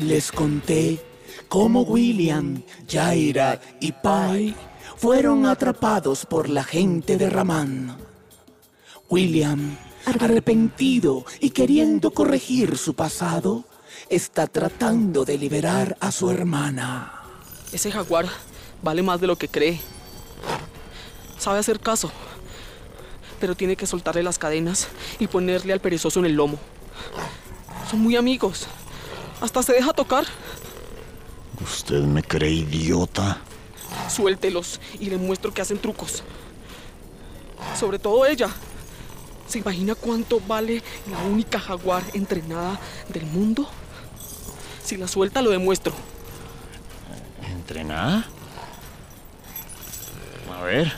Les 0.00 0.32
conté 0.32 1.00
cómo 1.48 1.82
William, 1.82 2.62
Jaira 2.90 3.60
y 3.80 3.92
Pai 3.92 4.54
fueron 4.96 5.46
atrapados 5.46 6.26
por 6.26 6.48
la 6.48 6.64
gente 6.64 7.16
de 7.16 7.30
Ramán. 7.30 7.96
William, 9.08 9.76
arrepentido 10.06 11.24
y 11.40 11.50
queriendo 11.50 12.10
corregir 12.10 12.76
su 12.76 12.94
pasado, 12.94 13.64
está 14.08 14.48
tratando 14.48 15.24
de 15.24 15.38
liberar 15.38 15.96
a 16.00 16.10
su 16.10 16.28
hermana. 16.28 17.12
Ese 17.72 17.92
jaguar 17.92 18.26
vale 18.82 19.02
más 19.02 19.20
de 19.20 19.28
lo 19.28 19.36
que 19.36 19.48
cree. 19.48 19.80
Sabe 21.38 21.60
hacer 21.60 21.78
caso, 21.78 22.10
pero 23.38 23.54
tiene 23.54 23.76
que 23.76 23.86
soltarle 23.86 24.24
las 24.24 24.38
cadenas 24.38 24.88
y 25.20 25.28
ponerle 25.28 25.72
al 25.72 25.80
perezoso 25.80 26.18
en 26.18 26.26
el 26.26 26.32
lomo. 26.34 26.58
Son 27.88 28.00
muy 28.00 28.16
amigos. 28.16 28.66
Hasta 29.44 29.62
se 29.62 29.74
deja 29.74 29.92
tocar. 29.92 30.24
¿Usted 31.62 32.00
me 32.00 32.22
cree 32.22 32.50
idiota? 32.50 33.36
Suéltelos 34.08 34.80
y 34.98 35.10
le 35.10 35.18
muestro 35.18 35.52
que 35.52 35.60
hacen 35.60 35.76
trucos. 35.78 36.22
Sobre 37.78 37.98
todo 37.98 38.24
ella. 38.24 38.48
¿Se 39.46 39.58
imagina 39.58 39.94
cuánto 39.94 40.40
vale 40.40 40.82
la 41.10 41.18
única 41.24 41.60
jaguar 41.60 42.02
entrenada 42.14 42.80
del 43.10 43.26
mundo? 43.26 43.68
Si 44.82 44.96
la 44.96 45.06
suelta, 45.06 45.42
lo 45.42 45.50
demuestro. 45.50 45.92
¿Entrenada? 47.46 48.24
A 50.58 50.62
ver. 50.62 50.90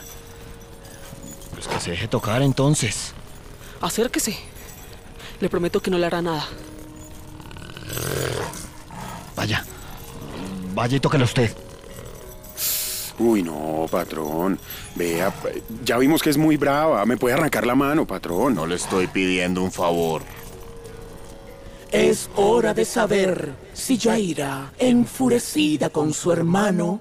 Pues 1.52 1.66
que 1.66 1.80
se 1.80 1.90
deje 1.90 2.06
tocar 2.06 2.42
entonces. 2.42 3.12
Acérquese. 3.80 4.38
Le 5.40 5.48
prometo 5.48 5.82
que 5.82 5.90
no 5.90 5.98
le 5.98 6.06
hará 6.06 6.22
nada. 6.22 6.46
Vaya. 9.36 9.64
Vaya 10.74 10.96
y 10.96 11.00
tóquela 11.00 11.24
usted. 11.24 11.54
Uy, 13.18 13.42
no, 13.42 13.86
patrón. 13.90 14.58
Vea, 14.94 15.32
ya 15.84 15.98
vimos 15.98 16.22
que 16.22 16.30
es 16.30 16.36
muy 16.36 16.56
brava. 16.56 17.04
Me 17.06 17.16
puede 17.16 17.34
arrancar 17.34 17.66
la 17.66 17.74
mano, 17.74 18.06
patrón. 18.06 18.54
No 18.54 18.66
le 18.66 18.74
estoy 18.74 19.06
pidiendo 19.06 19.62
un 19.62 19.72
favor. 19.72 20.22
Es 21.92 22.28
hora 22.34 22.74
de 22.74 22.84
saber 22.84 23.54
si 23.72 23.98
Jaira, 23.98 24.72
enfurecida 24.78 25.88
con 25.90 26.12
su 26.12 26.32
hermano, 26.32 27.00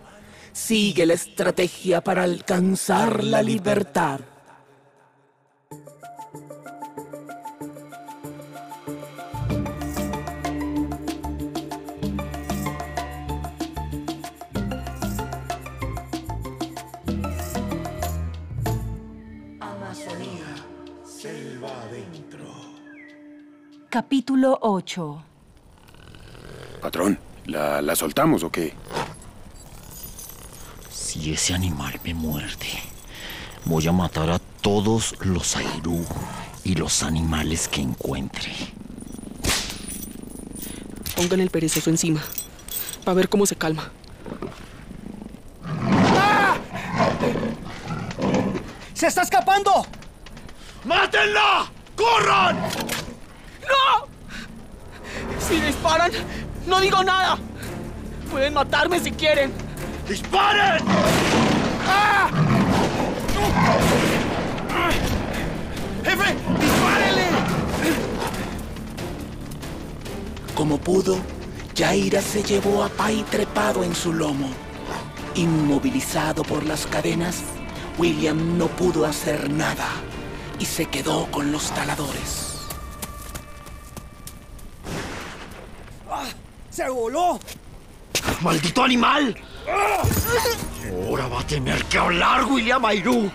sigue 0.54 1.06
la 1.06 1.16
estrategia 1.16 2.02
para 2.02 2.24
alcanzar 2.24 3.24
la 3.24 3.42
libertad. 3.42 4.22
Capítulo 23.96 24.60
8 24.62 25.24
Patrón, 26.82 27.18
¿la, 27.46 27.82
la 27.82 27.96
soltamos 27.96 28.44
o 28.44 28.52
qué? 28.52 28.74
Si 30.92 31.32
ese 31.32 31.54
animal 31.54 31.98
me 32.04 32.14
muerde, 32.14 32.68
voy 33.64 33.88
a 33.88 33.94
matar 33.94 34.32
a 34.32 34.40
todos 34.40 35.16
los 35.22 35.56
airú 35.56 36.06
y 36.66 36.76
los 36.76 37.04
animales 37.04 37.70
que 37.70 37.80
encuentre. 37.80 38.52
Pongan 41.16 41.40
el 41.40 41.50
perezoso 41.50 41.90
encima. 41.90 42.22
Para 43.06 43.16
ver 43.16 43.30
cómo 43.30 43.46
se 43.46 43.56
calma. 43.56 43.94
¡Se 48.94 49.08
está 49.08 49.22
escapando! 49.22 49.86
¡Mátenla! 50.84 51.72
¡Corran! 51.96 52.85
¡No! 55.56 55.62
Si 55.62 55.66
disparan, 55.68 56.12
no 56.68 56.82
digo 56.82 57.04
nada. 57.04 57.38
Pueden 58.32 58.54
matarme 58.54 59.00
si 59.00 59.12
quieren. 59.12 59.52
¡Disparen! 60.08 60.84
¡Jefe! 66.04 66.36
¡Dispárenle! 66.60 67.28
Como 70.54 70.78
pudo, 70.78 71.18
Jaira 71.76 72.22
se 72.22 72.44
llevó 72.44 72.84
a 72.84 72.90
Pai 72.90 73.26
trepado 73.30 73.84
en 73.84 73.96
su 73.96 74.14
lomo. 74.14 74.50
Inmovilizado 75.36 76.44
por 76.44 76.66
las 76.66 76.86
cadenas, 76.86 77.42
William 77.98 78.58
no 78.58 78.68
pudo 78.68 79.06
hacer 79.06 79.50
nada 79.50 79.88
y 80.60 80.66
se 80.66 80.86
quedó 80.86 81.30
con 81.32 81.52
los 81.52 81.72
taladores. 81.72 82.55
¡Se 86.76 86.90
voló! 86.90 87.40
¡Maldito 88.42 88.84
animal! 88.84 89.34
Ahora 91.08 91.30
va 91.30 91.40
a 91.40 91.48
tener 91.48 91.82
que 91.86 91.98
hablar 91.98 92.44
William 92.44 92.84
Airú. 92.84 93.32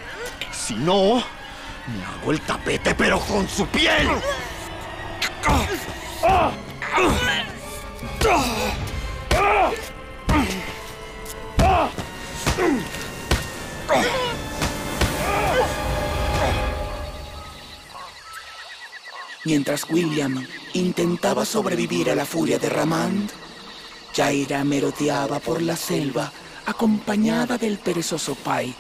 Si 0.53 0.75
no, 0.75 1.23
me 1.87 2.05
hago 2.05 2.33
el 2.33 2.41
tapete, 2.43 2.95
pero 2.95 3.19
con 3.21 3.49
su 3.49 3.67
piel. 3.69 4.11
Mientras 19.51 19.91
William 19.91 20.47
intentaba 20.75 21.45
sobrevivir 21.45 22.09
a 22.09 22.15
la 22.15 22.25
furia 22.25 22.57
de 22.61 22.69
Ramand, 22.69 23.29
Jaira 24.15 24.63
merodeaba 24.63 25.41
por 25.41 25.61
la 25.61 25.75
selva 25.75 26.33
acompañada 26.67 27.59
del 27.59 27.79
perezoso 27.79 28.37
Pai, 28.37 28.73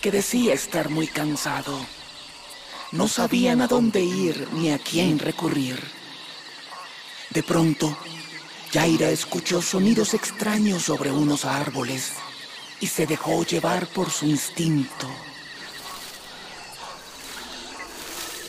que 0.00 0.10
decía 0.10 0.54
estar 0.54 0.88
muy 0.88 1.06
cansado. 1.06 1.78
No 2.92 3.08
sabían 3.08 3.60
a 3.60 3.66
dónde 3.66 4.00
ir 4.00 4.48
ni 4.54 4.70
a 4.70 4.78
quién 4.78 5.18
recurrir. 5.18 5.78
De 7.28 7.42
pronto, 7.42 7.94
Jaira 8.72 9.10
escuchó 9.10 9.60
sonidos 9.60 10.14
extraños 10.14 10.84
sobre 10.84 11.10
unos 11.10 11.44
árboles 11.44 12.14
y 12.80 12.86
se 12.86 13.06
dejó 13.06 13.44
llevar 13.44 13.86
por 13.88 14.10
su 14.10 14.24
instinto. 14.24 15.08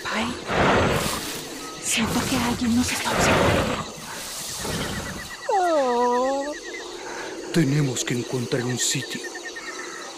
Pai, 0.02 0.34
siento 1.98 2.22
que 2.30 2.38
alguien 2.38 2.76
nos 2.76 2.92
está 2.92 3.10
observando. 3.10 3.94
Tenemos 7.52 8.06
que 8.06 8.14
encontrar 8.14 8.64
un 8.64 8.78
sitio 8.78 9.20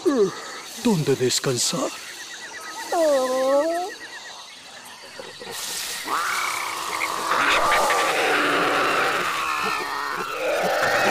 eh, 0.06 0.30
donde 0.84 1.16
descansar. 1.16 1.90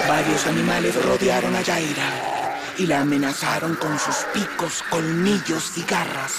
Varios 0.08 0.46
animales 0.46 1.04
rodearon 1.04 1.56
a 1.56 1.62
Yaira 1.64 2.74
y 2.78 2.86
la 2.86 3.02
amenazaron 3.02 3.76
con 3.76 3.98
sus 3.98 4.18
picos, 4.36 4.84
colmillos 4.92 5.72
y 5.78 5.84
garras. 5.84 6.34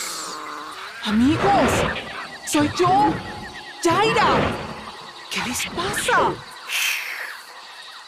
Amigos, 1.04 1.70
soy 2.46 2.70
yo, 2.78 3.12
Jaira. 3.82 4.36
¿Qué 5.30 5.40
les 5.48 5.66
pasa? 5.66 6.34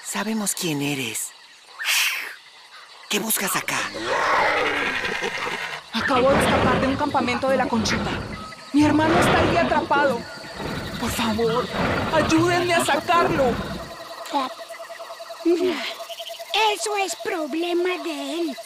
Sabemos 0.05 0.55
quién 0.55 0.83
eres. 0.83 1.31
¿Qué 3.09 3.19
buscas 3.19 3.57
acá? 3.57 3.79
Acabo 5.93 6.31
de 6.31 6.41
escapar 6.41 6.81
de 6.81 6.87
un 6.89 6.97
campamento 6.97 7.49
de 7.49 7.57
la 7.57 7.69
Conchita. 7.69 8.11
Mi 8.73 8.85
hermano 8.85 9.19
está 9.19 9.39
ahí 9.39 9.57
atrapado. 9.57 10.21
Por 11.01 11.11
favor, 11.11 11.67
ayúdenme 12.13 12.75
a 12.75 12.85
sacarlo. 12.85 13.55
Eso 16.75 16.97
es 16.99 17.17
problema 17.17 17.91
de 18.03 18.41
él. 18.41 18.57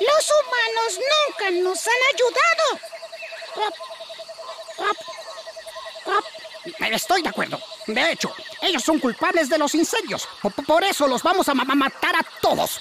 Los 0.00 0.30
humanos 0.30 0.98
nunca 0.98 1.50
nos 1.62 1.86
han 1.86 2.02
ayudado. 2.12 2.80
Estoy 6.92 7.22
de 7.22 7.28
acuerdo. 7.28 7.60
De 7.86 8.12
hecho, 8.12 8.32
ellos 8.62 8.82
son 8.82 8.98
culpables 8.98 9.48
de 9.48 9.58
los 9.58 9.74
incendios. 9.74 10.26
Por, 10.66 10.82
eso 10.84 11.06
los 11.06 11.22
vamos 11.22 11.48
a 11.48 11.54
ma- 11.54 11.64
matar 11.74 12.16
a 12.16 12.24
todos. 12.40 12.80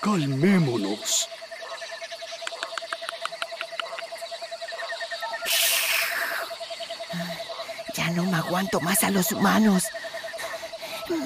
Calmémonos. 0.00 1.28
Ya 7.94 8.10
no 8.10 8.24
me 8.24 8.36
aguanto 8.36 8.80
más 8.80 9.02
a 9.04 9.10
los 9.10 9.32
humanos. 9.32 9.84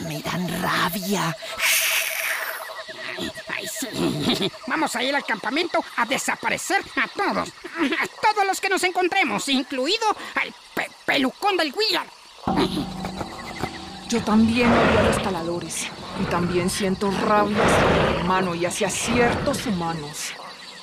Me 0.09 0.21
dan 0.23 0.49
rabia. 0.63 1.37
Ay, 3.56 3.67
sí. 3.67 4.53
Vamos 4.67 4.94
a 4.97 5.03
ir 5.03 5.14
al 5.14 5.25
campamento 5.25 5.82
a 5.97 6.05
desaparecer 6.05 6.82
a 6.97 7.08
todos. 7.08 7.49
A 7.49 8.06
todos 8.32 8.47
los 8.47 8.61
que 8.61 8.69
nos 8.69 8.82
encontremos, 8.85 9.49
incluido 9.49 10.06
al 10.35 10.53
pe- 10.75 10.91
pelucón 11.05 11.56
del 11.56 11.73
William. 11.75 12.06
Yo 14.08 14.23
también 14.23 14.70
odio 14.73 14.99
a 15.00 15.03
los 15.03 15.23
taladores. 15.23 15.87
Y 16.20 16.25
también 16.26 16.70
siento 16.70 17.11
rabia 17.11 17.58
hacia 17.62 17.87
mi 18.12 18.17
hermano 18.19 18.55
y 18.55 18.64
hacia 18.64 18.88
ciertos 18.88 19.67
humanos. 19.67 20.32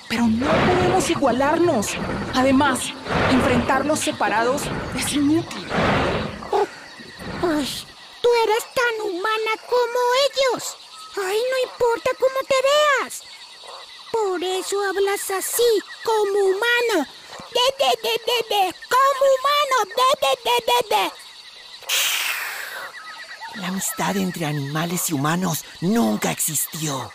Pero 0.09 0.27
no 0.27 0.45
podemos 0.47 1.09
igualarnos. 1.09 1.95
Además, 2.35 2.91
enfrentarlos 3.31 3.99
separados 3.99 4.63
es 4.95 5.13
inútil. 5.13 5.65
Ay, 7.41 7.67
tú 8.21 8.29
eres 8.43 8.63
tan 8.75 9.09
humana 9.09 9.51
como 9.67 9.99
ellos. 10.53 10.77
Ay, 11.15 11.39
no 11.51 11.71
importa 11.71 12.09
cómo 12.19 12.39
te 12.47 12.55
veas. 12.63 13.21
Por 14.11 14.43
eso 14.43 14.81
hablas 14.83 15.29
así, 15.31 15.83
como 16.03 16.39
humano. 16.39 17.07
De, 17.51 17.65
de, 17.77 17.91
de, 18.01 18.13
de, 18.25 18.55
de, 18.55 18.75
como 18.89 19.23
humano. 19.35 19.75
De, 19.95 20.09
de, 20.21 20.33
de, 20.43 20.55
de, 20.65 20.95
de. 20.95 21.11
La 23.61 23.67
amistad 23.67 24.17
entre 24.17 24.45
animales 24.45 25.09
y 25.09 25.13
humanos 25.13 25.63
nunca 25.81 26.31
existió. 26.31 27.11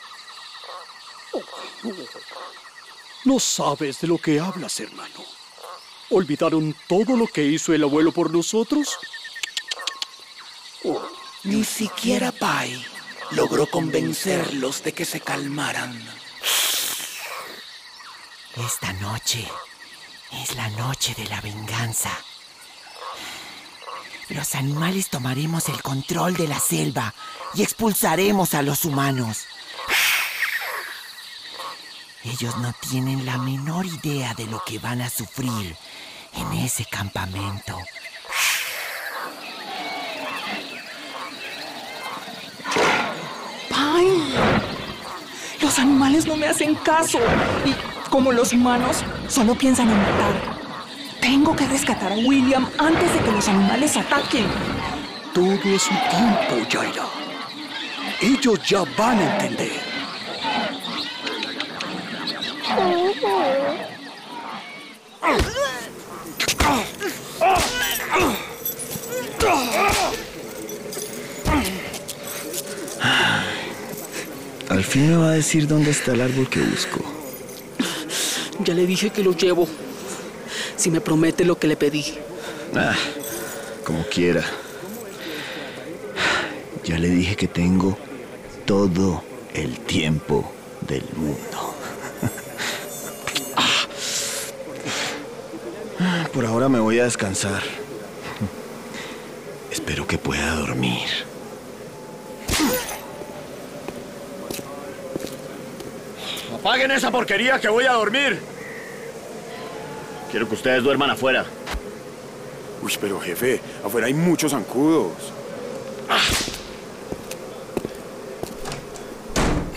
No 3.25 3.41
sabes 3.41 4.01
de 4.01 4.07
lo 4.07 4.19
que 4.19 4.39
hablas, 4.39 4.79
hermano. 4.79 5.25
¿Olvidaron 6.11 6.75
todo 6.87 7.17
lo 7.17 7.27
que 7.27 7.43
hizo 7.43 7.75
el 7.75 7.83
abuelo 7.83 8.13
por 8.13 8.31
nosotros? 8.31 8.97
Ni 11.43 11.65
siquiera 11.65 12.31
Pai 12.31 12.98
logró 13.31 13.67
convencerlos 13.67 14.83
de 14.83 14.93
que 14.93 15.05
se 15.05 15.21
calmaran. 15.21 15.99
Esta 18.57 18.93
noche 18.95 19.47
es 20.33 20.57
la 20.57 20.69
noche 20.71 21.15
de 21.15 21.25
la 21.27 21.41
venganza. 21.41 22.11
Los 24.31 24.55
animales 24.55 25.09
tomaremos 25.09 25.69
el 25.69 25.81
control 25.83 26.35
de 26.35 26.49
la 26.49 26.61
selva 26.61 27.15
y 27.55 27.63
expulsaremos 27.63 28.55
a 28.55 28.63
los 28.63 28.85
humanos. 28.85 29.47
Ellos 32.25 32.57
no 32.59 32.75
tienen 32.75 33.25
la 33.25 33.39
menor 33.39 33.87
idea 33.87 34.35
de 34.35 34.47
lo 34.47 34.63
que 34.65 34.79
van 34.79 35.01
a 35.01 35.09
sufrir 35.09 35.77
en 36.35 36.53
ese 36.55 36.85
campamento. 36.85 37.79
Los 45.79 45.87
animales 45.87 46.27
no 46.27 46.37
me 46.37 46.47
hacen 46.49 46.75
caso. 46.75 47.21
Y 47.65 47.73
como 48.11 48.33
los 48.33 48.53
humanos, 48.53 49.05
solo 49.29 49.55
piensan 49.55 49.89
en 49.89 49.97
matar. 49.97 50.35
Tengo 51.21 51.55
que 51.55 51.69
rescatar 51.69 52.11
a 52.11 52.17
William 52.17 52.69
antes 52.79 53.15
de 53.15 53.21
que 53.21 53.31
los 53.31 53.47
animales 53.47 53.97
ataquen. 53.97 54.47
Todo 55.33 55.53
es 55.53 55.83
su 55.83 55.95
tiempo, 56.11 56.67
Jaira. 56.69 57.05
Ellos 58.21 58.59
ya 58.67 58.83
van 58.97 59.21
a 59.21 59.37
entender. 59.37 59.81
fin 74.89 75.11
me 75.11 75.17
va 75.17 75.29
a 75.29 75.33
decir 75.33 75.69
dónde 75.69 75.91
está 75.91 76.13
el 76.13 76.23
árbol 76.23 76.49
que 76.49 76.61
busco. 76.61 77.01
Ya 78.65 78.73
le 78.75 78.87
dije 78.87 79.11
que 79.11 79.23
lo 79.23 79.37
llevo. 79.37 79.69
Si 80.77 80.91
me 80.91 81.01
promete 81.01 81.45
lo 81.45 81.59
que 81.59 81.67
le 81.69 81.77
pedí. 81.77 82.05
Ah, 82.75 82.97
como 83.85 84.03
quiera. 84.05 84.43
Ya 86.85 86.99
le 86.99 87.09
dije 87.11 87.37
que 87.37 87.49
tengo 87.49 87.99
todo 88.65 89.23
el 89.53 89.79
tiempo 89.81 90.51
del 90.81 91.05
mundo. 91.15 91.75
Por 96.33 96.47
ahora 96.47 96.69
me 96.69 96.79
voy 96.79 96.99
a 96.99 97.05
descansar. 97.05 97.63
Espero 99.71 100.07
que 100.07 100.17
pueda 100.17 100.55
dormir. 100.55 101.09
Apaguen 106.69 106.91
esa 106.91 107.11
porquería 107.11 107.59
que 107.59 107.71
voy 107.71 107.87
a 107.87 107.93
dormir. 107.93 108.39
Quiero 110.31 110.47
que 110.47 110.55
ustedes 110.55 110.83
duerman 110.83 111.09
afuera. 111.09 111.47
Uy, 112.83 112.93
pero 113.01 113.19
jefe, 113.19 113.59
afuera 113.83 114.07
hay 114.07 114.13
muchos 114.13 114.53
zancudos. 114.53 115.15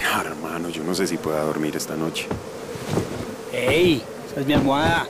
Ah, 0.04 0.22
hermano, 0.26 0.68
yo 0.68 0.84
no 0.84 0.94
sé 0.94 1.08
si 1.08 1.16
pueda 1.16 1.40
dormir 1.44 1.78
esta 1.78 1.96
noche. 1.96 2.28
¡Ey! 3.54 4.04
Esa 4.30 4.42
es 4.42 4.46
mi 4.46 4.54
almohada. 4.54 5.08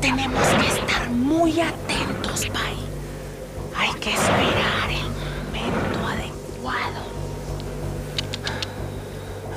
Tenemos 0.00 0.42
que 0.42 0.68
estar 0.68 1.10
muy 1.10 1.60
atentos, 1.60 2.46
Pai. 2.46 2.76
Hay 3.76 3.92
que 4.00 4.14
esperar 4.14 4.61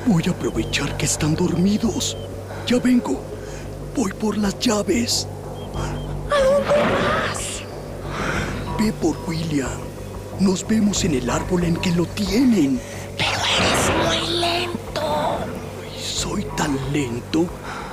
Voy 0.06 0.22
a 0.28 0.30
aprovechar 0.30 0.96
que 0.96 1.04
están 1.04 1.34
dormidos. 1.34 2.16
Ya 2.64 2.78
vengo. 2.78 3.20
Voy 3.96 4.12
por 4.12 4.38
las 4.38 4.56
llaves. 4.60 5.26
¿A 5.74 6.42
dónde 6.44 6.74
vas? 7.28 7.62
Ve 8.78 8.92
por 8.92 9.16
William. 9.26 9.68
Nos 10.38 10.64
vemos 10.66 11.02
en 11.04 11.14
el 11.14 11.28
árbol 11.28 11.64
en 11.64 11.76
que 11.76 11.90
lo 11.90 12.06
tienen. 12.06 12.80
Pero 13.18 13.40
eres 13.58 14.22
muy 14.28 14.38
lento. 14.38 15.38
Soy 16.00 16.46
tan 16.56 16.78
lento 16.92 17.46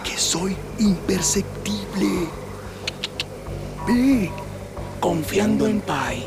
que 0.04 0.16
soy 0.16 0.56
imperceptible. 0.78 2.28
Ve. 3.88 4.32
Confiando 5.00 5.68
en 5.68 5.82
Pai, 5.82 6.26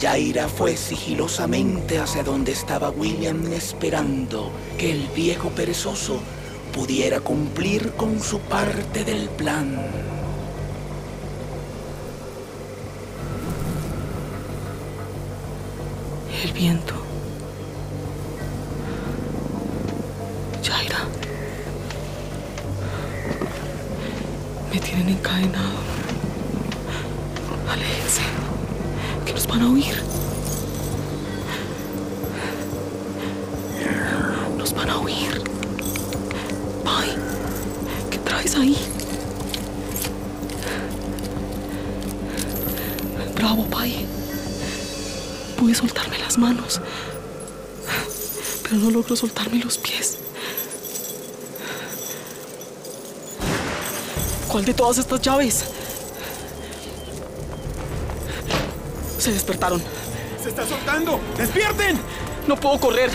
Jaira 0.00 0.48
fue 0.48 0.78
sigilosamente 0.78 1.98
hacia 1.98 2.22
donde 2.22 2.52
estaba 2.52 2.88
William 2.88 3.52
esperando 3.52 4.50
que 4.78 4.92
el 4.92 5.06
viejo 5.08 5.50
perezoso 5.50 6.20
pudiera 6.72 7.20
cumplir 7.20 7.92
con 7.92 8.18
su 8.18 8.40
parte 8.40 9.04
del 9.04 9.28
plan. 9.28 9.78
El 16.44 16.52
viento. 16.52 16.94
Jaira. 20.62 21.04
Me 24.72 24.80
tienen 24.80 25.10
encadenado. 25.10 25.89
Van 29.50 29.62
a 29.62 29.70
oír. 29.70 30.02
Nos 34.56 34.72
van 34.72 34.90
a 34.90 34.98
oír. 34.98 35.42
Pai, 36.84 37.08
¿qué 38.10 38.18
traes 38.18 38.54
ahí? 38.54 38.76
Bravo, 43.34 43.64
Pai. 43.66 44.06
Pude 45.58 45.74
soltarme 45.74 46.18
las 46.18 46.38
manos, 46.38 46.80
pero 48.62 48.76
no 48.76 48.90
logro 48.90 49.16
soltarme 49.16 49.58
los 49.58 49.78
pies. 49.78 50.18
¿Cuál 54.46 54.64
de 54.64 54.74
todas 54.74 54.98
estas 54.98 55.20
llaves? 55.20 55.64
Se 59.20 59.32
despertaron. 59.32 59.82
¡Se 60.42 60.48
está 60.48 60.66
soltando! 60.66 61.20
¡Despierten! 61.36 62.00
No 62.46 62.56
puedo 62.56 62.80
correr. 62.80 63.10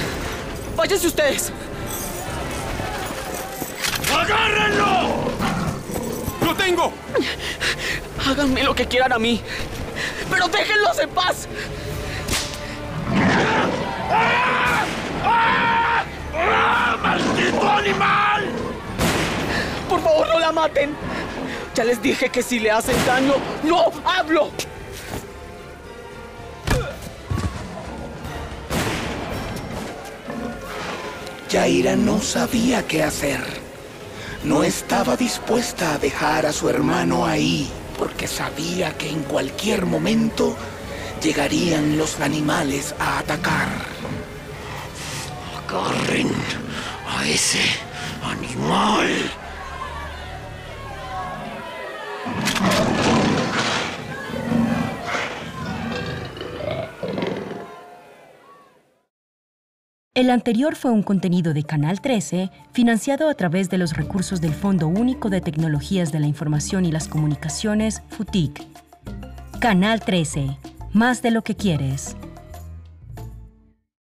Váyanse 0.76 1.08
ustedes. 1.08 1.52
¡Agárrenlo! 4.16 5.32
¡Lo 6.46 6.56
tengo! 6.56 6.94
Háganme 8.24 8.64
lo 8.64 8.76
que 8.76 8.86
quieran 8.86 9.14
a 9.14 9.18
mí. 9.18 9.42
Pero 10.30 10.48
déjenlos 10.48 11.00
en 11.00 11.10
paz. 11.10 11.48
¡Ah, 15.24 16.98
¡Maldito 17.02 17.68
animal! 17.68 18.46
Por 19.90 20.02
favor, 20.02 20.28
no 20.28 20.40
la 20.40 20.52
maten. 20.52 20.96
Ya 21.74 21.84
les 21.84 22.00
dije 22.00 22.30
que 22.30 22.44
si 22.44 22.60
le 22.60 22.70
hacen 22.70 22.96
daño, 23.08 23.34
no 23.64 23.92
hablo. 24.06 24.52
Yaira 31.56 31.96
no 31.96 32.22
sabía 32.22 32.86
qué 32.86 33.02
hacer. 33.02 33.40
No 34.44 34.66
estaba 34.66 35.16
dispuesta 35.16 35.94
a 35.94 35.98
dejar 35.98 36.46
a 36.46 36.52
su 36.52 36.68
hermano 36.68 37.26
ahí 37.26 37.72
porque 37.98 38.28
sabía 38.28 38.98
que 38.98 39.10
en 39.10 39.24
cualquier 39.24 39.86
momento 39.86 40.54
llegarían 41.24 41.98
los 41.98 42.20
animales 42.20 42.94
a 43.00 43.20
atacar. 43.20 43.70
Agarren 45.66 46.30
a 47.08 47.26
ese 47.26 47.64
animal. 48.22 49.45
El 60.16 60.30
anterior 60.30 60.78
fue 60.78 60.92
un 60.92 61.04
contenido 61.04 61.54
de 61.54 61.64
Canal 61.64 62.00
13, 62.00 62.50
financiado 62.72 63.28
a 63.28 63.34
través 63.34 63.70
de 63.70 63.78
los 63.78 63.98
recursos 63.98 64.40
del 64.40 64.54
Fondo 64.54 64.88
Único 64.88 65.30
de 65.30 65.42
Tecnologías 65.42 66.14
de 66.14 66.22
la 66.22 66.26
Información 66.26 66.86
y 66.86 66.92
las 66.94 67.10
Comunicaciones, 67.10 68.02
FUTIC. 68.12 68.66
Canal 69.60 70.00
13, 70.00 70.58
más 70.94 71.22
de 71.22 71.32
lo 71.32 71.42
que 71.42 71.58
quieres. 71.58 72.16